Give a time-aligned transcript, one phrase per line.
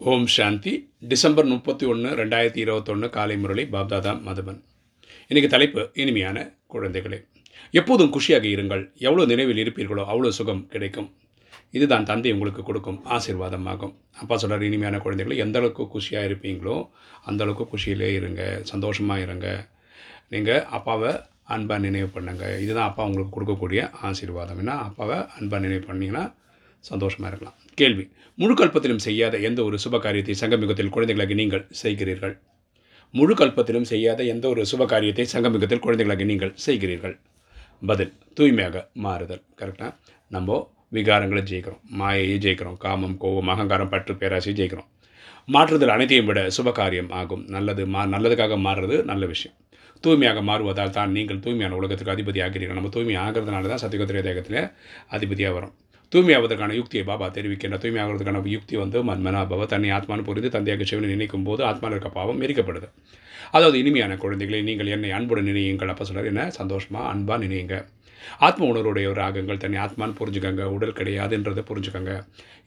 [0.00, 0.72] ஓம் சாந்தி.
[1.10, 4.60] December முப்பத்தி ஒன்று ரெண்டாயிரத்தி இருபத்தொன்று காலை முரளி பாப்தாதா மதுபன்.
[5.30, 6.36] இன்றைக்கி தலைப்பு இனிமையான
[6.74, 7.18] குழந்தைகளே.
[7.72, 8.92] எப்போதும் குஷியாக இருங்கள்.
[8.98, 11.08] எவ்வளோ நினைவில் இருப்பீர்களோ அவ்வளோ சுகம் கிடைக்கும்.
[11.70, 13.94] இதுதான் தந்தை உங்களுக்கு கொடுக்கும் ஆசீர்வாதமாகும்.
[14.22, 16.76] அப்பா சொல்கிறார் இனிமையான குழந்தைகளை எந்த அளவுக்கு குஷியாக இருப்பீங்களோ
[17.30, 19.68] அந்தளவுக்கு குஷியிலே இருங்க சந்தோஷமாக இருங்க.
[20.34, 21.12] நீங்கள் அப்பாவை
[21.56, 24.60] அன்பாக நினைவு பண்ணுங்கள் இதுதான் அப்பா உங்களுக்கு கொடுக்கக்கூடிய ஆசீர்வாதம்.
[24.64, 26.24] ஏன்னா அப்பாவை அன்பாக நினைவு பண்ணிங்கன்னா
[26.84, 27.56] சந்தோஷமாக இருக்கலாம்.
[27.74, 28.04] கேள்வி.
[28.38, 32.34] முழு கல்பத்திலும் செய்யாத எந்த ஒரு சுப காரியத்தை சங்கமிகத்தில் குழந்தைகளாக நீங்கள் செய்கிறீர்கள்?
[33.14, 37.16] முழு கல்பத்திலும் செய்யாத எந்த ஒரு சுப காரியத்தை சங்கமிகத்தில் குழந்தைகளாக நீங்கள் செய்கிறீர்கள்?
[37.86, 38.12] பதில்.
[38.38, 39.42] தூய்மையாக மாறுதல்.
[39.60, 39.92] கரெக்டாக
[40.30, 40.58] நம்ம
[40.96, 41.82] விகாரங்களை ஜெயிக்கிறோம்.
[42.00, 42.78] மாயையை ஜெயிக்கிறோம்.
[42.84, 44.88] காமம் கோபம் அகங்காரம் பற்று பேராசையை ஜெயிக்கிறோம்.
[45.54, 47.42] மாற்றுதல் அனைத்தையும் விட சுப காரியம் ஆகும்.
[47.54, 49.56] நல்லது மா நல்லதுக்காக மாறுறது நல்ல விஷயம்.
[50.04, 54.60] தூய்மையாக மாறுவதால் தான் நீங்கள் தூய்மையான உலகத்துக்கு அதிபதி ஆகிறீர்கள் நம்ம தூய்மை ஆகிறதுனால தான் சத்தியகத்திரிய தேகத்தில்
[55.16, 55.74] அதிபதியாக வரும்.
[56.12, 61.60] தூய்மையாவதற்கான யுக்தியை பாபா தெரிவிக்கின்ற தூய்மையாகிறதுக்கான யுக்தி வந்து மன்மனாபவ தன்னை ஆத்மானு புரிந்து தந்தையாக சிவனை நினைக்கும் போது
[61.64, 62.88] ஆத்மாவில் இருக்க பாவம் எரிக்கப்படுது.
[63.50, 66.50] அதாவது இனிமையான குழந்தைகளை நீங்கள் என்னை அன்புடன் நினையுங்கள் அப்போ சொல்கிறார் என்ன?
[66.50, 67.76] சந்தோஷமாக அன்பாக நினையுங்க.
[68.38, 72.14] ஆத்ம உணர்வுடைய ராகங்கள் தன்னை ஆத்மான்னு புரிஞ்சுக்கங்க உடல் கிடையாதுன்றதை புரிஞ்சுக்கங்க.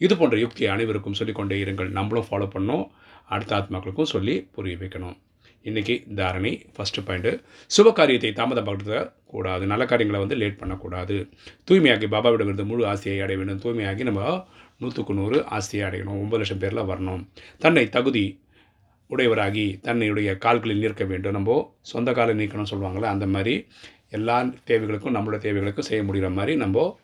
[0.05, 1.91] இது போன்ற யுக்தியை அனைவருக்கும் சொல்லிக்கொண்டே இருங்கள்.
[1.97, 2.85] நம்மளும் ஃபாலோ பண்ணோம்
[3.25, 5.17] அடுத்த ஆத்மாக்களுக்கும் சொல்லி புரிய வைக்கணும்.
[5.63, 7.31] இன்றைக்கி தாரணி ஃபஸ்ட்டு பாயிண்ட்டு
[7.77, 9.65] சுப காரியத்தை தாமதப்படுத்த கூடாது.
[9.65, 11.29] நல்ல காரியங்களை வந்து லேட் பண்ணக்கூடாது.
[11.71, 13.59] தூய்மையாகி பாபாவிடமிருந்து முழு ஆசையை அடைய வேண்டும்.
[13.59, 16.19] தூய்மையாகி நம்ம நூற்றுக்கு நூறு ஆசையை அடையணும்.
[16.23, 17.27] ஒம்பது லட்சம் பேரில் வரணும்.
[17.59, 18.41] தன்னை தகுதி
[19.09, 21.31] உடையவராகி தன்னுடைய கால்களில் நிற்க வேண்டும்.
[21.31, 23.67] நம்ம சொந்த காலை நீக்கணும்னு சொல்லுவாங்களே அந்த மாதிரி
[24.09, 26.99] எல்லா தேவைகளுக்கும் நம்மளோட தேவைகளுக்கும் செய்ய முடிகிற மாதிரி நம்ம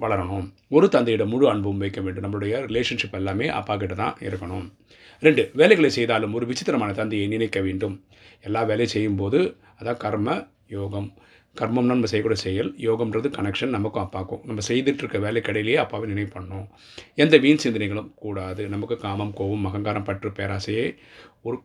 [0.00, 0.52] வளரணும்.
[0.68, 2.24] ஒரு தந்தையிடம் முழு அன்பும் வைக்க வேண்டும்.
[2.24, 4.72] நம்மளுடைய ரிலேஷன்ஷிப் எல்லாமே அப்பா கிட்ட தான் இருக்கணும்.
[5.20, 8.04] ரெண்டு வேலைகளை செய்தாலும் ஒரு விசித்திரமான தந்தையை நினைக்க வேண்டும்.
[8.42, 11.12] எல்லா வேலையும் செய்யும்போது அதான் கர்ம யோகம்.
[11.56, 14.44] கர்மம்னா நம்ம செய்யக்கூடிய செயல் யோகம்ன்றது கனெக்ஷன் நமக்கும் அப்பாக்கும்.
[14.44, 16.68] நம்ம செய்துட்ருக்க வேலைக்கடையிலேயே அப்பாவை நினைவு பண்ணணும்.
[17.14, 18.68] எந்த வீண் சிந்தனைகளும் கூடாது.
[18.68, 20.96] நமக்கு காமம் கோவம் அகங்காரம் பற்று பேராசையை
[21.42, 21.58] ஒரு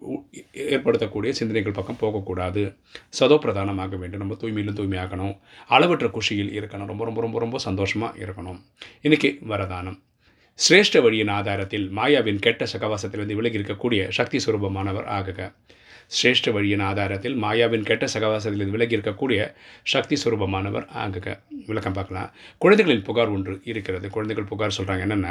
[0.54, 2.76] ஏற்படுத்தக்கூடிய சிந்தனைகள் பக்கம் போகக்கூடாது.
[3.20, 4.20] சதோ பிரதானமாக வேண்டும்.
[4.20, 5.40] நம்ம தூய்மையிலும் தூய்மையாகணும்.
[5.68, 6.86] அளவற்ற குஷியில் இருக்கணும்.
[6.86, 8.60] ரொம்ப ரொம்ப ரொம்ப ரொம்ப சந்தோஷமாக இருக்கணும்.
[9.04, 10.00] இன்றைக்கி வரதானம்.
[10.70, 15.54] சிரேஷ்ட வழியின் ஆதாரத்தில் மாயாவின் கெட்ட சகவாசத்திலிருந்து விலகி இருக்கக்கூடிய சக்தி சுரூபமானவர் ஆகுக.
[16.18, 19.40] சிரேஷ்ட வழியின் ஆதாரத்தில் மாயாவின் கெட்ட சகவாசத்தில் விலகி இருக்கக்கூடிய
[19.94, 20.86] சக்தி சுரூபமானவர்.
[21.04, 21.34] அங்கே
[21.70, 22.30] விளக்கம் பார்க்கலாம்.
[22.64, 24.06] குழந்தைகளின் புகார் ஒன்று இருக்கிறது.
[24.16, 25.30] குழந்தைகள் புகார் சொல்கிறாங்க என்னென்ன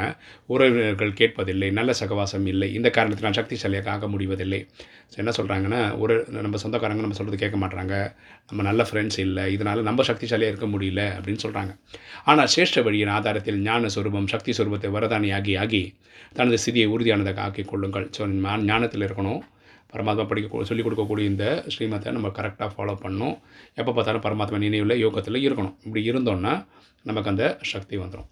[0.53, 4.61] உறவினர்கள் கேட்பதில்லை நல்ல சகவாசம் இல்லை இந்த காரணத்தில் நான் சக்திசாலியாக ஆக முடிவதில்லை.
[5.21, 7.95] என்ன சொல்கிறாங்கன்னா ஒரு நம்ம சொந்தக்காரங்க நம்ம சொல்கிறது கேட்க மாட்டாங்க
[8.49, 11.73] நம்ம நல்ல ஃப்ரெண்ட்ஸ் இல்லை இதனால் நம்ம சக்திசாலியாக இருக்க முடியல அப்படின்னு சொல்கிறாங்க
[12.31, 15.83] ஆனால் சிரேஷ்ட வழியின் ஆதாரத்தில் ஞான சுரூபம் சக்தி சுரூபத்தை வரதானி ஆகி ஆகி
[16.37, 18.07] தனது சிதியை உறுதியானதாக ஆக்கிக் கொள்ளுங்கள்.
[18.17, 18.21] ஸோ
[18.71, 19.41] ஞானத்தில் இருக்கணும்.
[19.93, 23.35] பரமாத்மா படிக்க சொல்லிக் கொடுக்கக்கூடிய இந்த ஸ்ரீமத்தை நம்ம கரெக்டாக ஃபாலோ பண்ணணும்.
[23.79, 25.75] எப்போ பார்த்தாலும் பரமாத்மா நினைவில் யோகத்தில் இருக்கணும்.
[25.85, 26.53] இப்படி இருந்தோன்னா
[27.09, 28.27] நமக்கு அந்த சக்தி வந்துடும்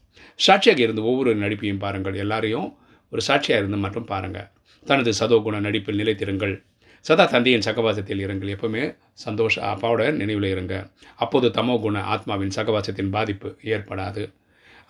[0.46, 2.18] சாட்சியாக இருந்து ஒவ்வொரு நடிப்பையும் பாருங்கள்.
[2.24, 2.68] எல்லாரையும்
[3.14, 4.50] ஒரு சாட்சியாக இருந்து மட்டும் பாருங்கள்
[4.90, 6.54] தனது சதோகுண நடிப்பில் நிலைத்திருங்கள்.
[7.06, 8.52] சதா தந்தையின் சகவாசத்தில் இருங்கள்.
[8.56, 8.84] எப்பவுமே
[9.26, 10.76] சந்தோஷ அப்பாவோட நினைவில் இருங்க.
[11.24, 14.24] அப்போது தமோ குண ஆத்மாவின் சகவாசத்தின் பாதிப்பு ஏற்படாது.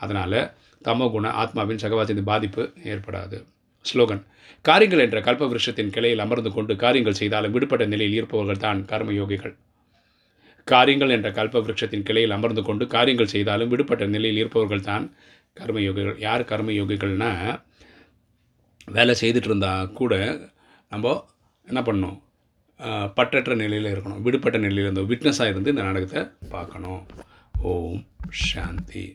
[0.04, 0.40] அதனால்
[0.88, 3.40] தமோ குண ஆத்மாவின் சகவாசத்தின் பாதிப்பு ஏற்படாது.
[3.86, 4.22] ஸ்லோகன்.
[4.66, 9.54] காரியங்கள் என்ற கல்ப விருஷத்தின் கிளையில் அமர்ந்து கொண்டு காரியங்கள் செய்தாலும் விடுபட்ட நிலையில் இருப்பவர்கள் தான் கர்மயோகிகள்.
[10.68, 15.06] காரியங்கள் என்ற கல்ப விருட்சத்தின் கிளையில் அமர்ந்து கொண்டு காரியங்கள் செய்தாலும் விடுபட்ட நிலையில் இருப்பவர்கள் தான்
[15.60, 16.18] கர்மயோகிகள்.
[16.28, 17.32] யார் கர்மயோகிகள்னா
[18.98, 20.14] வேலை செய்துட்டு இருந்தால் கூட
[20.92, 21.16] நம்ம
[21.68, 22.20] என்ன பண்ணணும்?
[23.18, 24.22] பற்றற்ற நிலையில் இருக்கணும்.
[24.26, 25.10] விடுபட்ட நிலையில் இருந்தோம்.
[25.12, 26.22] விட்னஸாக இருந்து இந்த நாடகத்தை
[26.56, 27.02] பார்க்கணும்.
[27.72, 28.02] ஓம்
[28.48, 29.06] சாந்தி.